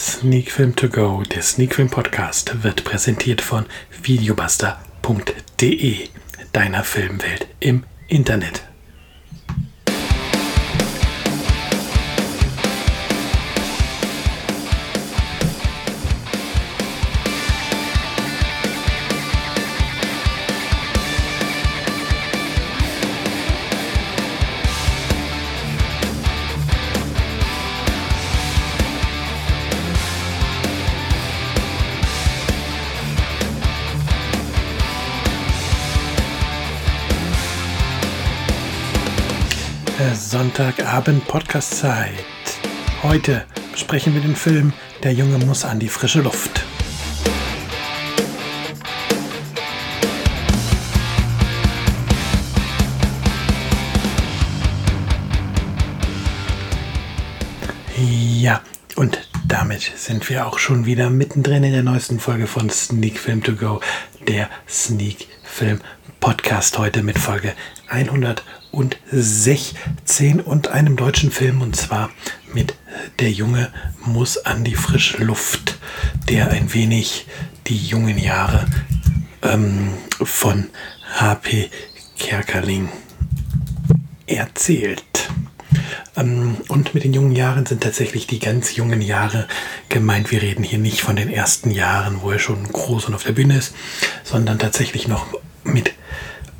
Sneak 0.00 0.52
Film 0.52 0.76
To 0.76 0.88
Go, 0.88 1.24
der 1.24 1.42
Sneak 1.42 1.74
Film 1.74 1.90
Podcast, 1.90 2.62
wird 2.62 2.84
präsentiert 2.84 3.40
von 3.40 3.66
videobuster.de, 4.00 6.08
deiner 6.52 6.84
Filmwelt 6.84 7.48
im 7.58 7.82
Internet. 8.06 8.67
Sonntagabend 40.14 41.26
Podcast-Zeit. 41.26 42.12
Heute 43.02 43.44
besprechen 43.72 44.14
wir 44.14 44.20
den 44.20 44.36
Film 44.36 44.72
Der 45.02 45.12
Junge 45.12 45.44
muss 45.44 45.64
an 45.64 45.80
die 45.80 45.88
frische 45.88 46.20
Luft. 46.20 46.64
Ja, 57.96 58.62
und 58.94 59.28
damit 59.48 59.82
sind 59.96 60.30
wir 60.30 60.46
auch 60.46 60.60
schon 60.60 60.86
wieder 60.86 61.10
mittendrin 61.10 61.64
in 61.64 61.72
der 61.72 61.82
neuesten 61.82 62.20
Folge 62.20 62.46
von 62.46 62.70
Sneak 62.70 63.18
Film 63.18 63.42
To 63.42 63.54
Go, 63.56 63.80
der 64.28 64.48
Sneak 64.68 65.26
Film 65.42 65.80
Podcast 66.20 66.78
heute 66.78 67.02
mit 67.02 67.18
Folge 67.18 67.52
116 68.72 70.40
und 70.40 70.68
einem 70.68 70.96
deutschen 70.96 71.30
Film 71.30 71.62
und 71.62 71.76
zwar 71.76 72.10
mit 72.52 72.74
Der 73.20 73.30
Junge 73.30 73.72
muss 74.04 74.38
an 74.38 74.64
die 74.64 74.74
frische 74.74 75.22
Luft, 75.22 75.78
der 76.28 76.50
ein 76.50 76.72
wenig 76.72 77.26
die 77.66 77.76
jungen 77.76 78.18
Jahre 78.18 78.66
ähm, 79.42 79.94
von 80.22 80.68
HP 81.18 81.70
Kerkerling 82.18 82.88
erzählt. 84.26 85.02
Ähm, 86.16 86.56
und 86.68 86.94
mit 86.94 87.04
den 87.04 87.14
jungen 87.14 87.34
Jahren 87.34 87.66
sind 87.66 87.82
tatsächlich 87.82 88.26
die 88.26 88.38
ganz 88.38 88.76
jungen 88.76 89.00
Jahre 89.00 89.46
gemeint. 89.88 90.30
Wir 90.30 90.42
reden 90.42 90.64
hier 90.64 90.78
nicht 90.78 91.00
von 91.00 91.16
den 91.16 91.30
ersten 91.30 91.70
Jahren, 91.70 92.22
wo 92.22 92.30
er 92.30 92.38
schon 92.38 92.64
groß 92.64 93.06
und 93.06 93.14
auf 93.14 93.24
der 93.24 93.32
Bühne 93.32 93.56
ist, 93.56 93.74
sondern 94.24 94.58
tatsächlich 94.58 95.08
noch 95.08 95.26
mit 95.64 95.92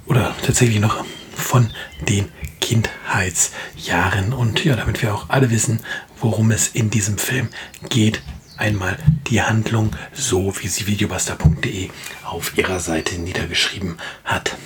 oder 0.07 0.35
tatsächlich 0.45 0.81
noch 0.81 1.05
von 1.49 1.71
den 2.07 2.31
Kindheitsjahren. 2.61 4.35
Und 4.35 4.67
ja, 4.67 4.77
damit 4.77 5.01
wir 5.01 5.15
auch 5.15 5.31
alle 5.31 5.51
wissen, 5.51 5.81
worum 6.21 6.51
es 6.51 6.69
in 6.69 6.91
diesem 6.91 7.17
Film 7.17 7.49
geht, 7.89 8.21
einmal 8.59 8.99
die 9.29 9.41
Handlung, 9.41 9.93
so 10.13 10.53
wie 10.61 10.69
sie 10.69 10.87
videobuster.de 10.87 11.89
auf 12.27 12.59
ihrer 12.59 12.81
Seite 12.81 13.15
niedergeschrieben 13.19 13.97
hat. 14.25 14.57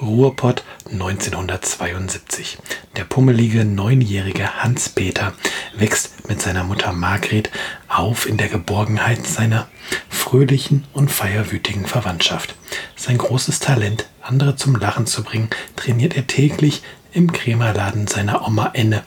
Ruhrpott 0.00 0.64
1972. 0.90 2.58
Der 2.96 3.04
pummelige 3.04 3.64
neunjährige 3.64 4.64
Hans-Peter 4.64 5.32
wächst 5.76 6.28
mit 6.28 6.42
seiner 6.42 6.64
Mutter 6.64 6.92
Margret 6.92 7.52
auf 7.86 8.26
in 8.26 8.36
der 8.36 8.48
Geborgenheit 8.48 9.24
seiner 9.24 9.68
fröhlichen 10.08 10.88
und 10.92 11.12
feierwütigen 11.12 11.86
Verwandtschaft. 11.86 12.56
Sein 12.96 13.16
großes 13.16 13.60
Talent, 13.60 14.06
andere 14.22 14.56
zum 14.56 14.76
Lachen 14.76 15.06
zu 15.06 15.22
bringen, 15.22 15.48
trainiert 15.76 16.16
er 16.16 16.26
täglich 16.26 16.82
im 17.12 17.32
Krämerladen 17.32 18.06
seiner 18.06 18.46
Oma 18.46 18.70
Enne. 18.74 19.02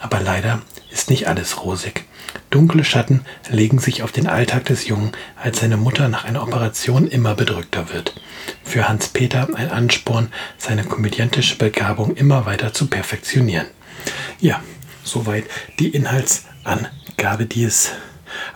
Aber 0.00 0.20
leider 0.20 0.60
ist 0.90 1.10
nicht 1.10 1.28
alles 1.28 1.64
rosig. 1.64 2.04
Dunkle 2.50 2.84
Schatten 2.84 3.24
legen 3.50 3.78
sich 3.78 4.02
auf 4.02 4.12
den 4.12 4.26
Alltag 4.26 4.66
des 4.66 4.86
Jungen, 4.86 5.12
als 5.42 5.60
seine 5.60 5.76
Mutter 5.76 6.08
nach 6.08 6.24
einer 6.24 6.42
Operation 6.42 7.06
immer 7.08 7.34
bedrückter 7.34 7.92
wird. 7.92 8.14
Für 8.64 8.88
Hans-Peter 8.88 9.48
ein 9.54 9.70
Ansporn, 9.70 10.28
seine 10.58 10.84
komödiantische 10.84 11.56
Begabung 11.56 12.14
immer 12.14 12.44
weiter 12.44 12.72
zu 12.72 12.88
perfektionieren. 12.88 13.66
Ja, 14.40 14.62
soweit 15.04 15.44
die 15.78 15.88
Inhaltsangabe, 15.88 17.46
die 17.46 17.64
es 17.64 17.92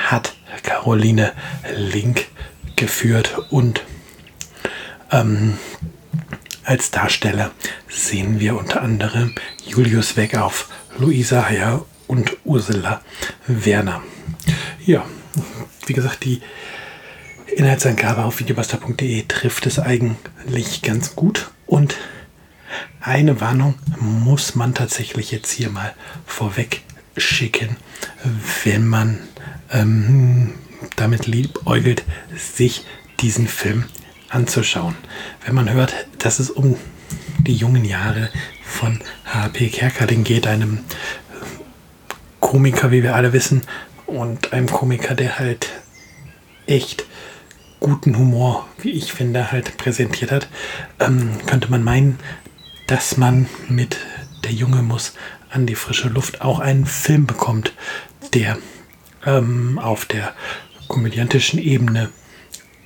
hat 0.08 0.34
Caroline 0.62 1.32
Link 1.76 2.26
geführt 2.76 3.36
und 3.50 3.82
ähm, 5.10 5.58
als 6.64 6.90
Darsteller 6.90 7.50
sehen 7.88 8.40
wir 8.40 8.56
unter 8.56 8.82
anderem 8.82 9.34
Julius 9.64 10.16
Weggauf, 10.16 10.68
Luisa 10.98 11.48
Heyer 11.48 11.84
und 12.06 12.36
Ursula 12.44 13.02
Werner. 13.46 14.02
Ja, 14.84 15.04
wie 15.86 15.92
gesagt, 15.92 16.24
die 16.24 16.40
Inhaltsangabe 17.46 18.24
auf 18.24 18.38
videobuster.de 18.38 19.24
trifft 19.26 19.66
es 19.66 19.78
eigentlich 19.78 20.82
ganz 20.82 21.16
gut 21.16 21.50
und 21.66 21.96
eine 23.00 23.40
Warnung 23.40 23.74
muss 23.98 24.54
man 24.54 24.74
tatsächlich 24.74 25.30
jetzt 25.30 25.50
hier 25.50 25.70
mal 25.70 25.94
vorweg 26.26 26.82
schicken, 27.16 27.76
wenn 28.64 28.86
man 28.86 29.18
ähm, 29.70 30.54
damit 30.96 31.26
liebäugelt, 31.26 32.04
sich 32.36 32.84
diesen 33.20 33.48
Film 33.48 33.84
anzuschauen. 34.28 34.94
Wenn 35.44 35.54
man 35.54 35.70
hört, 35.70 35.94
dass 36.18 36.38
es 36.38 36.50
um 36.50 36.76
die 37.40 37.54
jungen 37.54 37.84
Jahre 37.84 38.30
von 38.64 39.00
H.P. 39.24 39.68
Kerkeling 39.68 40.24
geht, 40.24 40.46
einem 40.46 40.80
Komiker, 42.38 42.90
wie 42.90 43.02
wir 43.02 43.14
alle 43.14 43.32
wissen, 43.32 43.62
und 44.06 44.52
einem 44.52 44.66
Komiker, 44.66 45.14
der 45.14 45.38
halt 45.38 45.68
echt 46.66 47.04
guten 47.78 48.16
Humor, 48.16 48.68
wie 48.78 48.90
ich 48.90 49.12
finde, 49.12 49.52
halt 49.52 49.76
präsentiert 49.76 50.30
hat, 50.30 50.48
ähm, 50.98 51.30
könnte 51.46 51.70
man 51.70 51.82
meinen, 51.82 52.18
dass 52.90 53.16
man 53.16 53.48
mit 53.68 53.98
Der 54.42 54.50
Junge 54.50 54.82
muss 54.82 55.14
an 55.48 55.64
die 55.64 55.76
frische 55.76 56.08
Luft 56.08 56.40
auch 56.40 56.58
einen 56.58 56.86
Film 56.86 57.24
bekommt, 57.24 57.72
der 58.34 58.58
ähm, 59.24 59.78
auf 59.78 60.06
der 60.06 60.34
komödiantischen 60.88 61.60
Ebene 61.60 62.10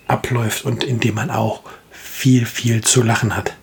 abläuft 0.07 0.67
und 0.67 0.85
in 0.85 1.01
dem 1.01 1.15
man 1.15 1.31
auch 1.31 1.63
viel, 1.91 2.45
viel 2.45 2.85
zu 2.85 3.03
lachen 3.03 3.35
hat. 3.35 3.57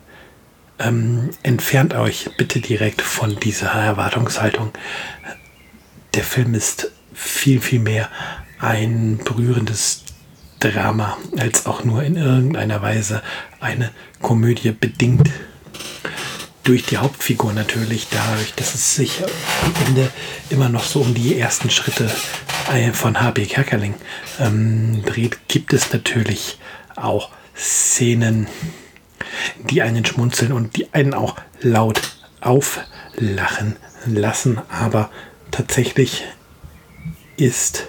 Ähm, 0.80 1.30
entfernt 1.44 1.94
euch 1.94 2.31
bitte 2.38 2.59
direkt 2.59 3.03
von 3.03 3.40
dieser 3.40 3.69
Erwartungshaltung. 3.69 4.72
Der 6.16 6.24
Film 6.24 6.56
ist 6.56 6.91
viel, 7.13 7.62
viel 7.62 7.80
mehr 7.80 8.09
ein 8.57 9.19
berührendes 9.24 10.06
Drama 10.59 11.18
als 11.38 11.68
auch 11.68 11.84
nur 11.84 12.01
in 12.01 12.16
irgendeiner 12.16 12.81
Weise 12.81 13.22
eine 13.59 13.91
Komödie 14.22 14.72
bedingt. 14.72 15.30
Durch 16.63 16.85
die 16.85 16.97
Hauptfigur 16.97 17.53
natürlich, 17.53 18.07
dadurch, 18.11 18.53
dass 18.53 18.75
es 18.75 18.95
sich 18.95 19.23
am 19.63 19.73
Ende 19.88 20.11
immer 20.49 20.69
noch 20.69 20.83
so 20.83 21.01
um 21.01 21.16
die 21.16 21.39
ersten 21.39 21.72
Schritte 21.72 22.11
äh, 22.72 22.91
von 22.91 23.19
H.B. 23.19 23.45
Kerkeling 23.47 23.95
ähm, 24.39 25.03
dreht, 25.03 25.47
gibt 25.47 25.73
es 25.73 25.91
natürlich 25.91 26.59
auch 26.95 27.30
Szenen, 27.56 28.47
die 29.69 29.81
einen 29.81 30.06
schmunzeln 30.06 30.51
und 30.51 30.75
die 30.75 30.94
einen 30.94 31.15
auch 31.15 31.36
laut 31.62 32.01
auflachen 32.41 33.75
lassen. 34.06 34.62
Aber 34.69 35.09
tatsächlich 35.50 36.24
ist 37.38 37.88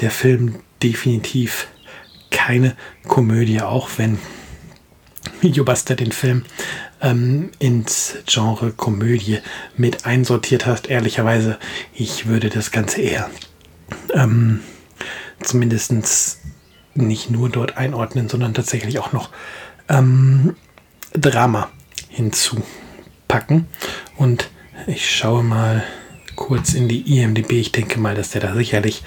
der 0.00 0.12
Film 0.12 0.60
definitiv 0.82 1.66
keine 2.30 2.76
Komödie, 3.08 3.62
auch 3.62 3.88
wenn 3.96 4.18
Videobuster 5.40 5.94
den 5.96 6.12
Film 6.12 6.44
ähm, 7.00 7.50
ins 7.58 8.16
Genre 8.26 8.72
Komödie 8.72 9.38
mit 9.76 10.06
einsortiert 10.06 10.66
hast. 10.66 10.88
Ehrlicherweise, 10.88 11.58
ich 11.92 12.26
würde 12.26 12.48
das 12.48 12.70
Ganze 12.70 13.00
eher 13.00 13.30
ähm, 14.14 14.60
zumindest 15.42 16.38
nicht 16.94 17.30
nur 17.30 17.48
dort 17.48 17.76
einordnen, 17.76 18.28
sondern 18.28 18.54
tatsächlich 18.54 18.98
auch 18.98 19.12
noch 19.12 19.30
ähm, 19.88 20.56
Drama 21.12 21.70
hinzupacken. 22.08 23.66
Und 24.16 24.50
ich 24.86 25.10
schaue 25.14 25.42
mal 25.42 25.84
kurz 26.34 26.74
in 26.74 26.88
die 26.88 27.18
IMDB. 27.18 27.52
Ich 27.52 27.72
denke 27.72 27.98
mal, 27.98 28.14
dass 28.14 28.30
der 28.30 28.40
da 28.40 28.54
sicherlich 28.54 29.02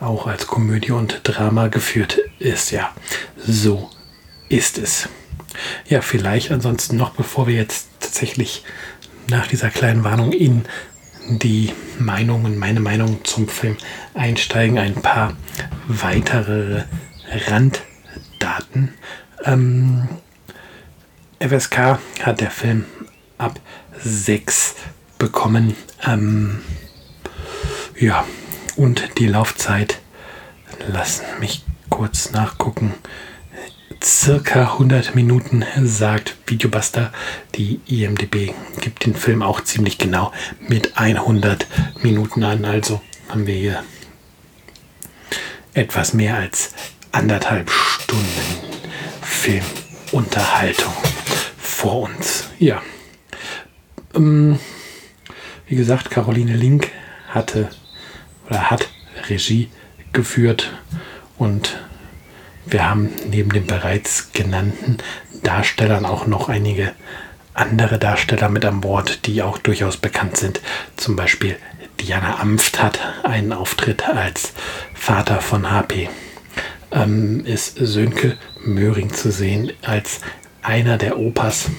auch 0.00 0.26
als 0.26 0.46
Komödie 0.46 0.92
und 0.92 1.20
Drama 1.24 1.68
geführt 1.68 2.18
ist. 2.38 2.70
Ja, 2.70 2.92
so 3.38 3.90
ist 4.48 4.78
es. 4.78 5.08
Ja, 5.88 6.00
vielleicht 6.00 6.50
ansonsten 6.50 6.96
noch, 6.96 7.10
bevor 7.10 7.46
wir 7.46 7.54
jetzt 7.54 7.88
tatsächlich 8.00 8.64
nach 9.28 9.46
dieser 9.46 9.70
kleinen 9.70 10.04
Warnung 10.04 10.32
in 10.32 10.64
die 11.28 11.72
Meinung 11.98 12.44
und 12.44 12.58
meine 12.58 12.80
Meinung 12.80 13.24
zum 13.24 13.48
Film 13.48 13.76
einsteigen, 14.14 14.78
ein 14.78 14.94
paar 14.94 15.36
weitere 15.86 16.84
Randdaten. 17.48 18.94
Ähm, 19.44 20.08
FSK 21.40 21.98
hat 22.22 22.40
der 22.40 22.50
Film 22.50 22.84
ab 23.38 23.60
6 24.02 24.74
bekommen. 25.18 25.74
Ähm, 26.06 26.60
ja, 27.98 28.24
und 28.76 29.18
die 29.18 29.26
Laufzeit, 29.26 30.00
lassen 30.88 31.24
mich 31.40 31.64
kurz 31.88 32.32
nachgucken, 32.32 32.94
circa 34.04 34.72
100 34.72 35.14
Minuten, 35.14 35.64
sagt 35.82 36.36
Videobuster. 36.46 37.12
Die 37.54 37.80
IMDB 37.86 38.52
gibt 38.80 39.06
den 39.06 39.14
Film 39.14 39.42
auch 39.42 39.62
ziemlich 39.62 39.96
genau 39.96 40.30
mit 40.68 40.98
100 40.98 41.66
Minuten 42.02 42.44
an. 42.44 42.66
Also 42.66 43.00
haben 43.30 43.46
wir 43.46 43.54
hier 43.54 43.82
etwas 45.72 46.12
mehr 46.12 46.36
als 46.36 46.74
anderthalb 47.12 47.70
Stunden 47.70 48.24
Filmunterhaltung 49.22 50.92
vor 51.56 52.02
uns. 52.02 52.50
Ja. 52.58 52.82
Ähm, 54.14 54.58
wie 55.66 55.76
gesagt, 55.76 56.10
Caroline 56.10 56.56
Link 56.56 56.90
hatte 57.28 57.70
oder 58.48 58.70
hat 58.70 58.88
Regie 59.30 59.70
geführt 60.12 60.72
und 61.38 61.78
wir 62.66 62.88
haben 62.88 63.10
neben 63.30 63.50
den 63.50 63.66
bereits 63.66 64.32
genannten 64.32 64.98
Darstellern 65.42 66.06
auch 66.06 66.26
noch 66.26 66.48
einige 66.48 66.92
andere 67.52 67.98
Darsteller 67.98 68.48
mit 68.48 68.64
an 68.64 68.80
Bord, 68.80 69.26
die 69.26 69.42
auch 69.42 69.58
durchaus 69.58 69.96
bekannt 69.96 70.36
sind. 70.36 70.60
Zum 70.96 71.16
Beispiel 71.16 71.56
Diana 72.00 72.40
Amft 72.40 72.82
hat 72.82 72.98
einen 73.22 73.52
Auftritt 73.52 74.08
als 74.08 74.52
Vater 74.94 75.40
von 75.40 75.70
HP. 75.70 76.10
Ähm, 76.90 77.44
ist 77.44 77.76
Sönke 77.76 78.36
Möhring 78.64 79.12
zu 79.12 79.30
sehen 79.30 79.72
als 79.82 80.20
einer 80.62 80.98
der 80.98 81.18
Opas. 81.18 81.70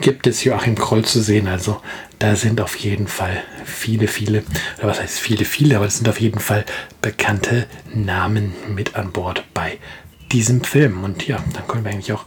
Gibt 0.00 0.26
es 0.26 0.44
Joachim 0.44 0.76
Kroll 0.76 1.04
zu 1.04 1.20
sehen, 1.20 1.46
also 1.46 1.80
da 2.18 2.34
sind 2.34 2.60
auf 2.60 2.76
jeden 2.76 3.06
Fall 3.06 3.42
viele, 3.64 4.08
viele, 4.08 4.44
oder 4.78 4.88
was 4.88 5.00
heißt 5.00 5.18
viele, 5.18 5.44
viele, 5.44 5.76
aber 5.76 5.86
es 5.86 5.98
sind 5.98 6.08
auf 6.08 6.20
jeden 6.20 6.40
Fall 6.40 6.64
bekannte 7.02 7.66
Namen 7.92 8.54
mit 8.68 8.94
an 8.94 9.12
Bord 9.12 9.44
bei 9.52 9.78
diesem 10.32 10.64
Film. 10.64 11.04
Und 11.04 11.26
ja, 11.26 11.38
dann 11.54 11.66
können 11.66 11.84
wir 11.84 11.90
eigentlich 11.90 12.12
auch 12.12 12.24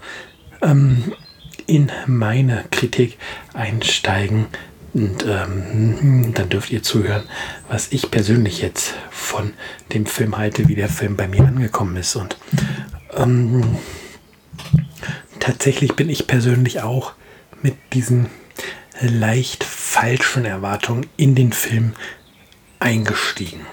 ähm, 0.61 1.13
in 1.65 1.91
meine 2.05 2.65
Kritik 2.71 3.17
einsteigen. 3.53 4.47
Und 4.93 5.25
ähm, 5.27 6.31
dann 6.35 6.49
dürft 6.49 6.69
ihr 6.69 6.83
zuhören, 6.83 7.23
was 7.67 7.91
ich 7.91 8.11
persönlich 8.11 8.61
jetzt 8.61 8.93
von 9.09 9.53
dem 9.93 10.05
Film 10.05 10.37
halte, 10.37 10.67
wie 10.67 10.75
der 10.75 10.89
Film 10.89 11.17
bei 11.17 11.27
mir 11.27 11.43
angekommen 11.43 11.95
ist. 11.95 12.15
Und 12.15 12.37
ähm, 13.15 13.77
tatsächlich 15.39 15.95
bin 15.95 16.09
ich 16.09 16.27
persönlich 16.27 16.81
auch 16.81 17.13
mit 17.63 17.75
diesen 17.93 18.27
leicht 19.01 19.63
falschen 19.63 20.45
Erwartungen 20.45 21.07
in 21.17 21.33
den 21.33 21.51
Film 21.51 21.93
eingestiegen. 22.79 23.65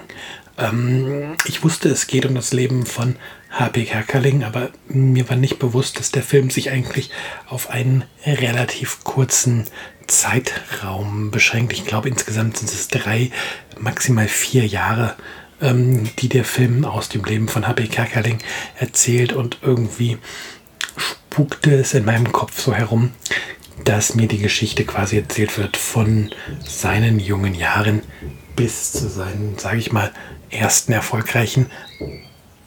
Ähm, 0.57 1.35
ich 1.45 1.63
wusste, 1.63 1.89
es 1.89 2.07
geht 2.07 2.25
um 2.25 2.35
das 2.35 2.53
Leben 2.53 2.85
von 2.85 3.15
H.P. 3.51 3.85
Kerkeling, 3.85 4.43
aber 4.43 4.69
mir 4.87 5.29
war 5.29 5.35
nicht 5.35 5.59
bewusst, 5.59 5.99
dass 5.99 6.11
der 6.11 6.23
Film 6.23 6.49
sich 6.49 6.71
eigentlich 6.71 7.11
auf 7.47 7.69
einen 7.69 8.05
relativ 8.25 9.03
kurzen 9.03 9.65
Zeitraum 10.07 11.31
beschränkt. 11.31 11.73
Ich 11.73 11.85
glaube, 11.85 12.09
insgesamt 12.09 12.57
sind 12.57 12.69
es 12.69 12.87
drei, 12.87 13.31
maximal 13.77 14.27
vier 14.27 14.65
Jahre, 14.65 15.15
ähm, 15.61 16.09
die 16.19 16.29
der 16.29 16.45
Film 16.45 16.85
aus 16.85 17.09
dem 17.09 17.23
Leben 17.23 17.47
von 17.47 17.67
H.P. 17.67 17.87
Kerkeling 17.87 18.39
erzählt 18.77 19.33
und 19.33 19.59
irgendwie 19.61 20.17
spukte 20.95 21.73
es 21.75 21.93
in 21.93 22.05
meinem 22.05 22.31
Kopf 22.31 22.59
so 22.61 22.73
herum, 22.73 23.11
dass 23.83 24.15
mir 24.15 24.27
die 24.27 24.37
Geschichte 24.37 24.85
quasi 24.85 25.17
erzählt 25.17 25.57
wird 25.57 25.77
von 25.77 26.29
seinen 26.63 27.19
jungen 27.19 27.53
Jahren 27.53 28.01
bis 28.55 28.91
zu 28.91 29.07
seinen, 29.07 29.57
sage 29.57 29.77
ich 29.77 29.91
mal, 29.91 30.11
ersten 30.49 30.91
erfolgreichen 30.93 31.67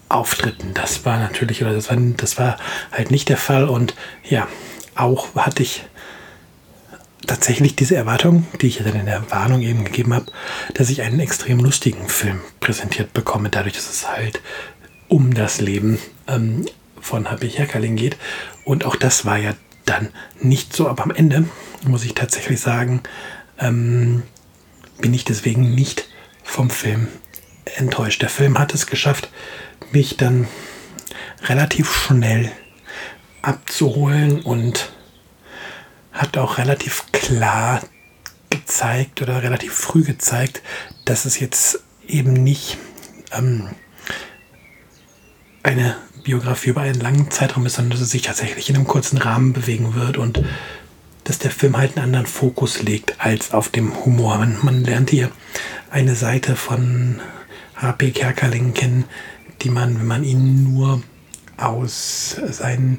Auftritten. 0.09 0.75
Das 0.75 1.05
war 1.05 1.19
natürlich, 1.19 1.63
oder 1.63 1.75
das 1.75 1.91
war, 1.91 1.97
das 1.97 2.39
war 2.39 2.57
halt 2.93 3.11
nicht 3.11 3.29
der 3.29 3.37
Fall. 3.37 3.69
Und 3.69 3.95
ja, 4.29 4.49
auch 4.95 5.35
hatte 5.35 5.63
ich 5.63 5.85
tatsächlich 7.27 7.75
diese 7.75 7.97
Erwartung, 7.97 8.47
die 8.61 8.69
ich 8.69 8.79
dann 8.79 8.95
in 8.95 9.07
der 9.07 9.31
Warnung 9.31 9.63
eben 9.63 9.85
gegeben 9.85 10.15
habe, 10.15 10.27
dass 10.75 10.91
ich 10.91 11.03
einen 11.03 11.21
extrem 11.21 11.61
lustigen 11.61 12.09
Film 12.09 12.41
präsentiert 12.61 13.13
bekomme, 13.13 13.49
dadurch, 13.51 13.75
dass 13.75 13.91
es 13.91 14.09
halt 14.09 14.41
um 15.09 15.35
das 15.35 15.61
Leben 15.61 15.99
ähm, 16.29 16.67
von 17.01 17.31
Happy 17.31 17.51
Herkerling 17.51 17.97
geht. 17.97 18.17
Und 18.65 18.85
auch 18.85 18.97
das 18.97 19.25
war 19.25 19.39
ja 19.39 19.55
dann 19.85 20.09
nicht 20.41 20.75
so. 20.75 20.89
Aber 20.89 21.03
am 21.03 21.11
Ende 21.11 21.49
muss 21.87 22.05
ich 22.05 22.15
tatsächlich 22.15 22.61
sagen, 22.61 23.03
ähm, 23.59 24.23
bin 24.99 25.15
ich 25.15 25.25
deswegen 25.25 25.75
nicht 25.75 26.09
vom 26.43 26.71
Film 26.71 27.09
enttäuscht. 27.77 28.23
Der 28.23 28.29
Film 28.29 28.59
hat 28.59 28.75
es 28.75 28.87
geschafft, 28.87 29.29
mich 29.93 30.17
dann 30.17 30.47
relativ 31.43 31.93
schnell 31.93 32.51
abzuholen 33.43 34.41
und 34.43 34.93
hat 36.13 36.37
auch 36.39 36.59
relativ 36.59 37.05
klar 37.13 37.83
gezeigt 38.51 39.21
oder 39.21 39.43
relativ 39.43 39.75
früh 39.75 40.05
gezeigt, 40.05 40.63
dass 41.05 41.25
es 41.25 41.41
jetzt 41.41 41.81
eben 42.07 42.33
nicht 42.33 42.79
ähm, 43.33 43.71
eine 45.63 45.97
Biografie 46.25 46.71
über 46.71 46.81
einen 46.81 47.00
langen 47.00 47.31
Zeitraum 47.31 47.67
ist, 47.67 47.75
sondern 47.75 47.93
dass 47.93 48.00
es 48.00 48.11
sich 48.11 48.23
tatsächlich 48.23 48.69
in 48.69 48.76
einem 48.76 48.87
kurzen 48.87 49.19
Rahmen 49.19 49.53
bewegen 49.53 49.94
wird 49.94 50.17
und 50.17 50.43
dass 51.23 51.38
der 51.38 51.50
Film 51.50 51.76
halt 51.76 51.97
einen 51.97 52.05
anderen 52.05 52.26
Fokus 52.26 52.82
legt 52.82 53.15
als 53.19 53.53
auf 53.53 53.69
dem 53.69 54.05
Humor. 54.05 54.38
Man, 54.38 54.59
man 54.62 54.85
lernt 54.85 55.11
hier 55.11 55.31
eine 55.91 56.15
Seite 56.15 56.56
von 56.56 57.21
H.P. 57.76 58.11
Kerkerling 58.11 58.75
kennen, 58.75 59.05
die 59.62 59.71
man, 59.71 59.99
wenn 59.99 60.06
man 60.06 60.25
ihn 60.25 60.65
nur 60.65 61.03
aus 61.56 62.37
seinen 62.50 62.99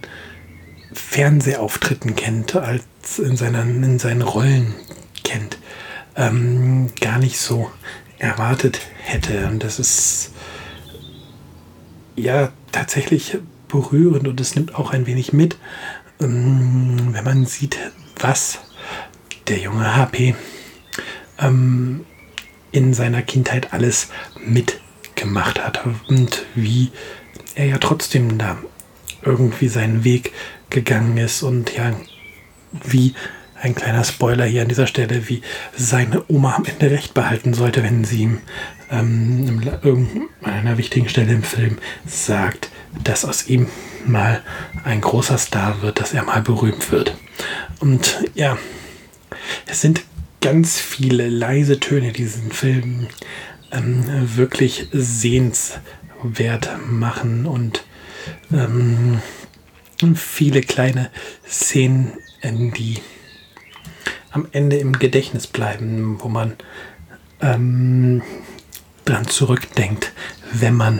Fernsehauftritten 0.94 2.16
kennt, 2.16 2.56
als 2.56 2.84
in 3.20 3.36
seinen, 3.38 3.84
in 3.84 4.00
seinen 4.00 4.22
Rollen 4.22 4.74
kennt, 5.24 5.58
ähm, 6.16 6.90
gar 7.02 7.20
nicht 7.20 7.40
so 7.40 7.70
erwartet 8.18 8.80
hätte. 9.04 9.48
Und 9.48 9.64
das 9.64 9.80
ist 9.80 10.32
ja 12.16 12.52
tatsächlich 12.72 13.38
berührend 13.68 14.28
und 14.28 14.40
es 14.40 14.56
nimmt 14.56 14.76
auch 14.76 14.92
ein 14.92 15.08
wenig 15.08 15.34
mit, 15.34 15.58
ähm, 16.22 17.10
wenn 17.12 17.24
man 17.24 17.46
sieht, 17.46 17.78
was 18.20 18.60
der 19.48 19.60
junge 19.60 19.96
HP 19.96 20.36
ähm, 21.40 22.06
in 22.72 22.94
seiner 22.94 23.22
Kindheit 23.22 23.74
alles 23.74 24.10
mitgemacht 24.46 25.64
hat 25.64 25.86
und 26.08 26.46
wie 26.56 26.92
er 27.56 27.66
ja 27.66 27.78
trotzdem 27.78 28.38
da 28.38 28.58
irgendwie 29.24 29.68
seinen 29.68 30.04
Weg 30.04 30.34
gegangen 30.70 31.18
ist 31.18 31.42
und 31.42 31.76
ja, 31.76 31.94
wie 32.84 33.16
ein 33.62 33.76
kleiner 33.76 34.04
Spoiler 34.04 34.46
hier 34.46 34.62
an 34.62 34.68
dieser 34.68 34.88
Stelle, 34.88 35.28
wie 35.30 35.42
seine 35.76 36.24
Oma 36.28 36.56
am 36.56 36.66
Ende 36.66 36.92
recht 36.92 37.14
behalten 37.14 37.54
sollte, 37.54 37.82
wenn 37.84 38.04
sie 38.04 38.22
ihm 38.24 38.42
ähm, 38.92 39.62
an 40.42 40.54
einer 40.54 40.78
wichtigen 40.78 41.10
Stelle 41.10 41.34
im 41.34 41.44
Film 41.44 41.78
sagt, 42.06 42.70
dass 43.04 43.26
aus 43.26 43.48
ihm 43.48 43.68
mal 44.06 44.42
ein 44.84 45.02
großer 45.02 45.38
Star 45.38 45.82
wird, 45.82 46.00
dass 46.00 46.14
er 46.14 46.24
mal 46.24 46.42
berühmt 46.42 46.92
wird. 46.92 47.18
Und 47.80 48.24
ja, 48.36 48.58
es 49.66 49.82
sind 49.82 50.04
ganz 50.42 50.80
viele 50.80 51.28
leise 51.28 51.80
Töne, 51.80 52.12
die 52.12 52.24
diesen 52.24 52.52
Film 52.52 53.08
ähm, 53.72 54.04
wirklich 54.36 54.88
sehenswert 54.92 56.70
machen 56.88 57.46
und 57.46 57.84
ähm, 58.54 59.22
viele 60.16 60.62
kleine 60.62 61.10
Szenen, 61.48 62.14
die 62.44 63.00
am 64.32 64.48
Ende 64.52 64.78
im 64.78 64.94
Gedächtnis 65.00 65.48
bleiben, 65.48 66.18
wo 66.22 66.28
man 66.28 66.56
ähm, 67.42 68.22
dran 69.06 69.28
zurückdenkt, 69.28 70.12
wenn 70.52 70.74
man 70.76 71.00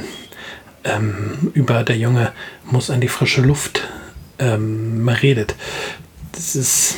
ähm, 0.84 1.52
über 1.54 1.84
der 1.84 1.98
Junge 1.98 2.32
muss 2.64 2.90
an 2.90 3.02
die 3.02 3.08
frische 3.08 3.42
Luft 3.42 3.82
ähm, 4.40 5.08
redet. 5.10 5.56
Das 6.32 6.56
ist 6.56 6.96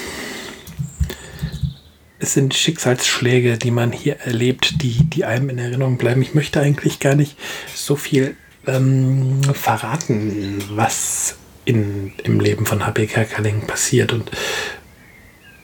es 2.19 2.33
sind 2.33 2.55
Schicksalsschläge, 2.55 3.57
die 3.57 3.71
man 3.71 3.91
hier 3.91 4.17
erlebt, 4.17 4.81
die, 4.81 5.03
die 5.03 5.25
einem 5.25 5.49
in 5.49 5.59
Erinnerung 5.59 5.97
bleiben. 5.97 6.21
Ich 6.21 6.33
möchte 6.33 6.59
eigentlich 6.59 6.99
gar 6.99 7.15
nicht 7.15 7.37
so 7.73 7.95
viel 7.95 8.35
ähm, 8.65 9.41
verraten, 9.53 10.63
was 10.71 11.35
in, 11.65 12.13
im 12.23 12.39
Leben 12.39 12.65
von 12.65 12.85
H.B. 12.85 13.07
Kerkeling 13.07 13.67
passiert 13.67 14.13
und 14.13 14.31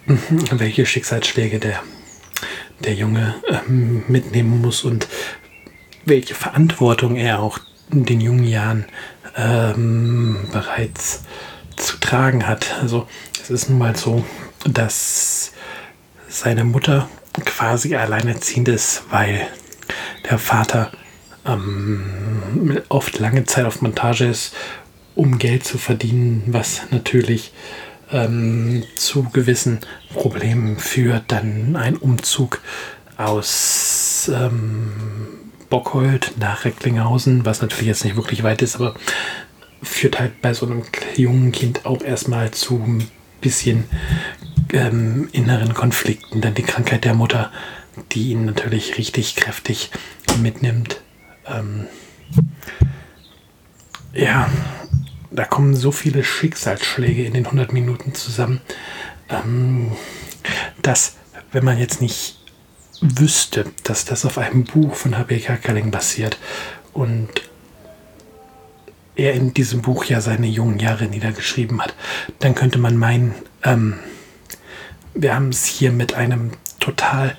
mhm, 0.05 0.19
welche 0.51 0.85
Schicksalsschläge 0.85 1.59
der, 1.59 1.81
der 2.79 2.93
Junge 2.93 3.35
ähm, 3.47 4.03
mitnehmen 4.07 4.61
muss 4.61 4.83
und 4.83 5.07
welche 6.05 6.35
Verantwortung 6.35 7.15
er 7.15 7.41
auch 7.41 7.59
in 7.91 8.05
den 8.05 8.21
jungen 8.21 8.43
Jahren 8.43 8.85
ähm, 9.35 10.47
bereits 10.51 11.23
zu 11.77 11.97
tragen 11.97 12.47
hat. 12.47 12.75
Also 12.81 13.07
es 13.41 13.49
ist 13.49 13.69
nun 13.69 13.79
mal 13.79 13.95
so, 13.95 14.23
dass 14.65 15.53
seine 16.27 16.63
Mutter 16.63 17.09
quasi 17.45 17.95
alleinerziehend 17.95 18.67
ist, 18.69 19.03
weil 19.09 19.47
der 20.29 20.37
Vater 20.37 20.91
ähm, 21.45 22.81
oft 22.89 23.19
lange 23.19 23.45
Zeit 23.45 23.65
auf 23.65 23.81
Montage 23.81 24.25
ist, 24.25 24.55
um 25.15 25.37
Geld 25.37 25.63
zu 25.63 25.77
verdienen, 25.77 26.43
was 26.47 26.81
natürlich 26.91 27.53
ähm, 28.13 28.83
zu 28.95 29.23
gewissen 29.23 29.79
Problemen 30.13 30.77
führt. 30.77 31.23
Dann 31.27 31.75
ein 31.75 31.97
Umzug 31.97 32.61
aus 33.17 34.31
ähm, 34.33 34.91
Bockhold 35.69 36.33
nach 36.39 36.65
Recklinghausen, 36.65 37.45
was 37.45 37.61
natürlich 37.61 37.87
jetzt 37.87 38.05
nicht 38.05 38.15
wirklich 38.15 38.43
weit 38.43 38.61
ist, 38.61 38.75
aber 38.75 38.95
führt 39.81 40.19
halt 40.19 40.41
bei 40.41 40.53
so 40.53 40.65
einem 40.65 40.83
jungen 41.15 41.51
Kind 41.51 41.85
auch 41.85 42.01
erstmal 42.01 42.51
zu 42.51 42.75
ein 42.77 43.07
bisschen 43.41 43.85
ähm, 44.71 45.27
inneren 45.31 45.73
Konflikten. 45.73 46.41
Dann 46.41 46.53
die 46.53 46.63
Krankheit 46.63 47.03
der 47.03 47.13
Mutter, 47.13 47.51
die 48.11 48.29
ihn 48.29 48.45
natürlich 48.45 48.97
richtig 48.97 49.35
kräftig 49.35 49.91
mitnimmt. 50.41 51.01
Ähm, 51.45 51.87
ja, 54.13 54.49
da 55.33 55.45
kommen 55.45 55.75
so 55.75 55.91
viele 55.91 56.23
Schicksalsschläge 56.23 57.25
in 57.25 57.33
den 57.33 57.45
100 57.45 57.73
Minuten 57.73 58.13
zusammen, 58.13 58.61
ähm, 59.29 59.91
dass, 60.81 61.15
wenn 61.51 61.65
man 61.65 61.77
jetzt 61.77 62.01
nicht 62.01 62.39
wüsste, 63.01 63.65
dass 63.83 64.05
das 64.05 64.25
auf 64.25 64.37
einem 64.37 64.63
Buch 64.63 64.95
von 64.95 65.17
H.B. 65.17 65.39
Kerkeling 65.39 65.91
basiert 65.91 66.37
und 66.93 67.29
er 69.15 69.33
in 69.33 69.53
diesem 69.53 69.81
Buch 69.81 70.05
ja 70.05 70.21
seine 70.21 70.47
jungen 70.47 70.79
Jahre 70.79 71.05
niedergeschrieben 71.05 71.81
hat, 71.81 71.93
dann 72.39 72.55
könnte 72.55 72.79
man 72.79 72.97
meinen, 72.97 73.35
ähm, 73.63 73.99
wir 75.13 75.35
haben 75.35 75.49
es 75.49 75.65
hier 75.65 75.91
mit 75.91 76.13
einem 76.13 76.51
total 76.79 77.35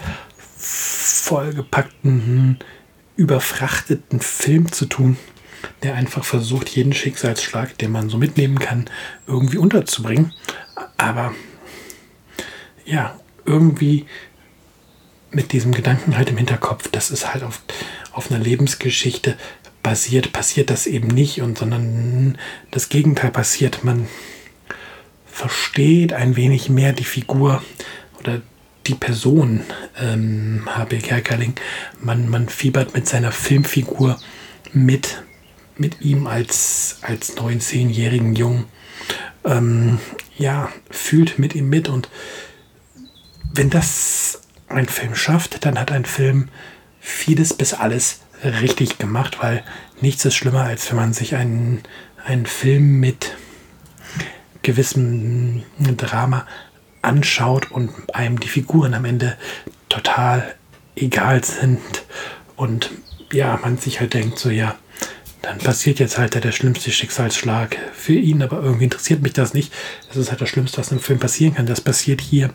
vollgepackten, 0.56 2.58
überfrachteten 3.16 4.20
Film 4.20 4.70
zu 4.70 4.86
tun, 4.86 5.16
der 5.82 5.94
einfach 5.94 6.24
versucht, 6.24 6.68
jeden 6.68 6.92
Schicksalsschlag, 6.92 7.76
den 7.78 7.92
man 7.92 8.08
so 8.08 8.18
mitnehmen 8.18 8.58
kann, 8.58 8.86
irgendwie 9.26 9.58
unterzubringen. 9.58 10.32
Aber 10.96 11.34
ja, 12.84 13.18
irgendwie 13.44 14.06
mit 15.30 15.52
diesem 15.52 15.72
Gedanken 15.72 16.16
halt 16.16 16.30
im 16.30 16.36
Hinterkopf, 16.36 16.88
das 16.88 17.10
ist 17.10 17.32
halt 17.32 17.42
auf, 17.42 17.60
auf 18.12 18.30
einer 18.30 18.42
Lebensgeschichte 18.42 19.36
basiert, 19.82 20.32
passiert 20.32 20.70
das 20.70 20.86
eben 20.86 21.08
nicht 21.08 21.42
und 21.42 21.58
sondern 21.58 22.38
das 22.70 22.88
Gegenteil 22.88 23.30
passiert. 23.30 23.84
Man 23.84 24.08
versteht 25.26 26.12
ein 26.12 26.36
wenig 26.36 26.70
mehr 26.70 26.92
die 26.92 27.04
Figur 27.04 27.62
oder 28.18 28.40
die 28.86 28.94
Person 28.94 29.62
ähm, 30.00 30.62
H.B. 30.66 30.98
Kerkeling. 30.98 31.54
Man, 32.00 32.28
man 32.28 32.48
fiebert 32.48 32.94
mit 32.94 33.08
seiner 33.08 33.32
Filmfigur 33.32 34.18
mit, 34.72 35.22
mit 35.76 36.00
ihm 36.00 36.26
als, 36.26 36.98
als 37.02 37.36
19-jährigen 37.36 38.34
Jungen. 38.34 38.66
Ähm, 39.44 39.98
ja, 40.36 40.70
fühlt 40.90 41.38
mit 41.38 41.54
ihm 41.54 41.68
mit 41.68 41.88
und 41.88 42.08
wenn 43.52 43.70
das 43.70 44.40
ein 44.68 44.88
Film 44.88 45.14
schafft, 45.14 45.64
dann 45.64 45.78
hat 45.78 45.92
ein 45.92 46.04
Film 46.04 46.48
vieles 47.00 47.54
bis 47.54 47.74
alles 47.74 48.20
richtig 48.42 48.98
gemacht, 48.98 49.38
weil 49.40 49.62
nichts 50.00 50.24
ist 50.24 50.34
schlimmer, 50.34 50.64
als 50.64 50.88
wenn 50.90 50.96
man 50.96 51.12
sich 51.12 51.36
einen, 51.36 51.82
einen 52.24 52.46
Film 52.46 52.98
mit 53.00 53.36
gewissem 54.62 55.62
Drama 55.78 56.46
anschaut 57.02 57.70
und 57.70 57.90
einem 58.14 58.40
die 58.40 58.48
Figuren 58.48 58.94
am 58.94 59.04
Ende 59.04 59.36
total 59.88 60.54
egal 60.96 61.44
sind 61.44 62.04
und 62.56 62.90
ja, 63.32 63.58
man 63.62 63.78
sich 63.78 64.00
halt 64.00 64.14
denkt, 64.14 64.38
so 64.38 64.50
ja, 64.50 64.76
dann 65.44 65.58
passiert 65.58 65.98
jetzt 65.98 66.16
halt 66.16 66.42
der 66.42 66.52
schlimmste 66.52 66.90
Schicksalsschlag 66.90 67.76
für 67.92 68.14
ihn, 68.14 68.42
aber 68.42 68.62
irgendwie 68.62 68.84
interessiert 68.84 69.22
mich 69.22 69.34
das 69.34 69.52
nicht. 69.52 69.72
Das 70.08 70.16
ist 70.16 70.30
halt 70.30 70.40
das 70.40 70.48
Schlimmste, 70.48 70.78
was 70.78 70.90
im 70.90 71.00
Film 71.00 71.18
passieren 71.18 71.54
kann. 71.54 71.66
Das 71.66 71.82
passiert 71.82 72.22
hier 72.22 72.50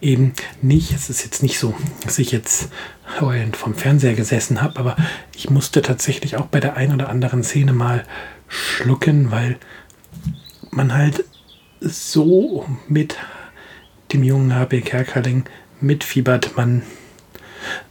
eben 0.00 0.32
nicht. 0.62 0.92
Es 0.92 1.10
ist 1.10 1.22
jetzt 1.22 1.42
nicht 1.42 1.58
so, 1.58 1.74
dass 2.02 2.18
ich 2.18 2.32
jetzt 2.32 2.70
heulend 3.20 3.58
vom 3.58 3.74
Fernseher 3.74 4.14
gesessen 4.14 4.62
habe, 4.62 4.78
aber 4.80 4.96
ich 5.36 5.50
musste 5.50 5.82
tatsächlich 5.82 6.36
auch 6.36 6.46
bei 6.46 6.60
der 6.60 6.76
einen 6.76 6.94
oder 6.94 7.10
anderen 7.10 7.42
Szene 7.42 7.74
mal 7.74 8.04
schlucken, 8.48 9.30
weil 9.30 9.58
man 10.70 10.94
halt 10.94 11.24
so 11.80 12.66
mit 12.88 13.16
dem 14.12 14.24
jungen 14.24 14.54
HB 14.54 14.82
Kerkerling 14.82 15.44
mitfiebert, 15.80 16.56
man 16.56 16.82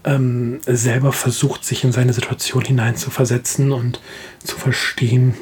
ähm, 0.03 0.59
selber 0.65 1.11
versucht, 1.11 1.65
sich 1.65 1.83
in 1.83 1.91
seine 1.91 2.13
Situation 2.13 2.63
hineinzuversetzen 2.63 3.71
und 3.71 4.01
zu 4.43 4.57
verstehen, 4.57 5.33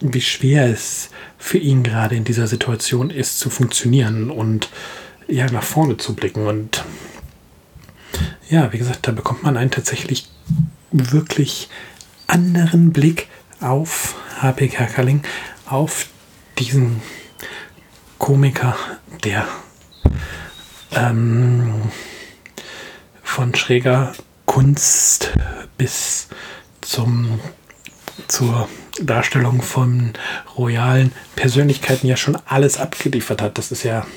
wie 0.00 0.20
schwer 0.20 0.66
es 0.66 1.10
für 1.38 1.58
ihn 1.58 1.82
gerade 1.82 2.16
in 2.16 2.24
dieser 2.24 2.46
Situation 2.46 3.10
ist, 3.10 3.38
zu 3.38 3.50
funktionieren 3.50 4.30
und 4.30 4.68
ja, 5.26 5.50
nach 5.50 5.62
vorne 5.62 5.96
zu 5.96 6.14
blicken. 6.14 6.46
Und 6.46 6.84
ja, 8.48 8.72
wie 8.72 8.78
gesagt, 8.78 9.06
da 9.06 9.12
bekommt 9.12 9.42
man 9.42 9.56
einen 9.56 9.70
tatsächlich 9.70 10.28
wirklich 10.90 11.68
anderen 12.26 12.92
Blick 12.92 13.28
auf 13.60 14.14
H.P. 14.40 14.68
Kerkeling, 14.68 15.22
auf 15.66 16.06
diesen 16.58 17.02
Komiker, 18.18 18.76
der 19.24 19.46
ähm, 20.92 21.82
von 23.38 23.54
schräger 23.54 24.14
Kunst 24.46 25.30
bis 25.76 26.26
zum, 26.80 27.38
zur 28.26 28.68
Darstellung 29.00 29.62
von 29.62 30.14
royalen 30.56 31.12
Persönlichkeiten 31.36 32.08
ja 32.08 32.16
schon 32.16 32.36
alles 32.46 32.78
abgeliefert 32.78 33.40
hat. 33.40 33.56
Das 33.56 33.70
ist 33.70 33.84
ja, 33.84 34.08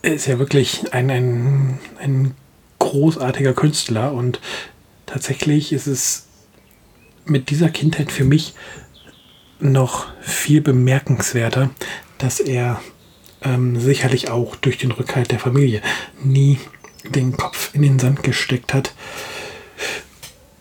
ist 0.00 0.26
ja 0.26 0.38
wirklich 0.38 0.94
ein, 0.94 1.10
ein, 1.10 1.78
ein 1.98 2.34
großartiger 2.78 3.52
Künstler 3.52 4.14
und 4.14 4.40
tatsächlich 5.04 5.74
ist 5.74 5.86
es 5.86 6.28
mit 7.26 7.50
dieser 7.50 7.68
Kindheit 7.68 8.10
für 8.10 8.24
mich 8.24 8.54
noch 9.60 10.06
viel 10.22 10.62
bemerkenswerter, 10.62 11.68
dass 12.16 12.40
er 12.40 12.80
ähm, 13.42 13.78
sicherlich 13.78 14.30
auch 14.30 14.56
durch 14.56 14.78
den 14.78 14.92
Rückhalt 14.92 15.30
der 15.30 15.38
Familie 15.38 15.82
nie 16.22 16.58
den 17.08 17.36
Kopf 17.36 17.70
in 17.74 17.82
den 17.82 17.98
Sand 17.98 18.22
gesteckt 18.22 18.74
hat. 18.74 18.94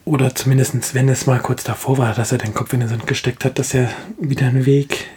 Oder 0.06 0.36
zumindest, 0.36 0.94
wenn 0.94 1.08
es 1.08 1.26
mal 1.26 1.40
kurz 1.40 1.64
davor 1.64 1.98
war, 1.98 2.14
dass 2.14 2.32
er 2.32 2.38
den 2.38 2.54
Kopf 2.54 2.74
in 2.74 2.82
den 2.82 2.90
Sand 2.90 3.08
gesteckt 3.08 3.46
hat, 3.46 3.58
dass 3.58 3.74
er 3.74 3.90
wieder 4.20 4.48
einen 4.48 4.66
Weg 4.66 5.08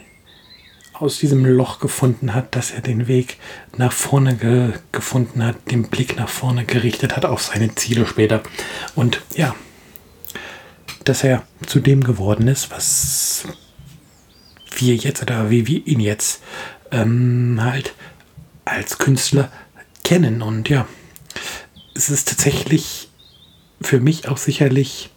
aus 0.93 1.19
diesem 1.19 1.45
Loch 1.45 1.79
gefunden 1.79 2.35
hat, 2.35 2.55
dass 2.57 2.71
er 2.71 2.81
den 2.81 3.07
Weg 3.07 3.37
nach 3.77 3.93
vorne 3.93 4.37
ge 4.37 4.73
gefunden 4.93 5.45
hat, 5.45 5.57
den 5.71 5.85
Blick 5.89 6.17
nach 6.17 6.29
vorne 6.29 6.65
gerichtet 6.65 7.17
hat 7.17 7.27
auf 7.27 7.43
seine 7.43 7.75
Ziele 7.75 8.07
später. 8.07 8.43
Und 8.95 9.23
ja, 9.35 9.55
dass 11.05 11.23
er 11.23 11.43
zu 11.67 11.81
dem 11.81 12.03
geworden 12.03 12.49
ist, 12.49 12.71
was 12.71 13.45
wir 14.75 14.95
jetzt 14.95 15.23
oder 15.23 15.51
wie 15.51 15.67
wir 15.67 15.87
ihn 15.87 16.01
jetzt 16.01 16.43
ähm, 16.91 17.59
halt 17.61 17.95
als 18.65 18.99
Künstler 18.99 19.51
kennen. 20.05 20.43
Und 20.43 20.69
ja, 20.69 20.87
es 21.95 22.11
ist 22.11 22.29
tatsächlich 22.29 23.09
für 23.81 24.01
mich 24.01 24.29
auch 24.29 24.37
sicherlich, 24.37 25.11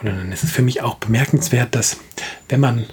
oder 0.00 0.12
dann 0.12 0.32
ist 0.32 0.44
es 0.44 0.50
für 0.50 0.62
mich 0.62 0.82
auch 0.82 0.96
bemerkenswert, 0.96 1.74
dass 1.74 1.98
wenn 2.48 2.60
man 2.60 2.86